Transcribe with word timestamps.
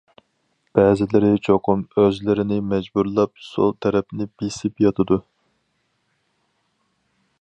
بەزىلىرى 0.77 1.27
چوقۇم 1.47 1.83
ئۆزلىرىنى 2.01 2.57
مەجبۇرلاپ، 2.71 3.43
سول 3.49 3.77
تەرەپنى 3.87 4.29
بېسىپ 4.43 4.83
ياتىدۇ. 4.87 5.23